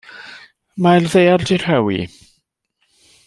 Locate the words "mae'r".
0.85-1.05